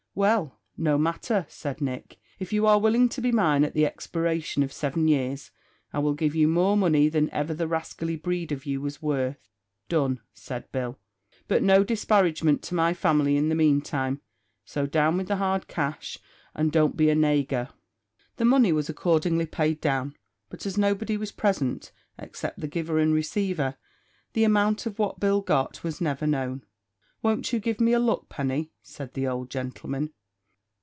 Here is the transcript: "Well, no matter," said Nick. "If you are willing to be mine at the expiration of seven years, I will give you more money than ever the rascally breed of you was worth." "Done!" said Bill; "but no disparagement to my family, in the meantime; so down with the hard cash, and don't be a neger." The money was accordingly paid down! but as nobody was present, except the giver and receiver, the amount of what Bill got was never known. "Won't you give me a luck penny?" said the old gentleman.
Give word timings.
"Well, 0.13 0.59
no 0.75 0.97
matter," 0.97 1.45
said 1.47 1.79
Nick. 1.79 2.17
"If 2.37 2.51
you 2.51 2.65
are 2.67 2.79
willing 2.81 3.07
to 3.07 3.21
be 3.21 3.31
mine 3.31 3.63
at 3.63 3.73
the 3.73 3.85
expiration 3.85 4.61
of 4.61 4.73
seven 4.73 5.07
years, 5.07 5.51
I 5.93 5.99
will 5.99 6.15
give 6.15 6.35
you 6.35 6.49
more 6.49 6.75
money 6.75 7.07
than 7.07 7.29
ever 7.29 7.53
the 7.53 7.65
rascally 7.67 8.17
breed 8.17 8.51
of 8.51 8.65
you 8.65 8.81
was 8.81 9.01
worth." 9.01 9.47
"Done!" 9.87 10.19
said 10.33 10.69
Bill; 10.73 10.99
"but 11.47 11.63
no 11.63 11.85
disparagement 11.85 12.61
to 12.63 12.75
my 12.75 12.93
family, 12.93 13.37
in 13.37 13.47
the 13.47 13.55
meantime; 13.55 14.19
so 14.65 14.85
down 14.85 15.15
with 15.15 15.29
the 15.29 15.37
hard 15.37 15.69
cash, 15.69 16.17
and 16.53 16.73
don't 16.73 16.97
be 16.97 17.09
a 17.09 17.15
neger." 17.15 17.69
The 18.35 18.43
money 18.43 18.73
was 18.73 18.89
accordingly 18.89 19.45
paid 19.45 19.79
down! 19.79 20.17
but 20.49 20.65
as 20.65 20.77
nobody 20.77 21.15
was 21.15 21.31
present, 21.31 21.93
except 22.19 22.59
the 22.59 22.67
giver 22.67 22.99
and 22.99 23.13
receiver, 23.13 23.77
the 24.33 24.43
amount 24.43 24.85
of 24.85 24.99
what 24.99 25.21
Bill 25.21 25.39
got 25.39 25.85
was 25.85 26.01
never 26.01 26.27
known. 26.27 26.65
"Won't 27.23 27.53
you 27.53 27.59
give 27.59 27.79
me 27.79 27.93
a 27.93 27.99
luck 27.99 28.29
penny?" 28.29 28.71
said 28.81 29.13
the 29.13 29.27
old 29.27 29.51
gentleman. 29.51 30.11